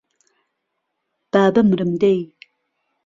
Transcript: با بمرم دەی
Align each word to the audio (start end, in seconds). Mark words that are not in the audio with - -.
با 1.31 1.43
بمرم 1.53 1.91
دەی 2.01 2.21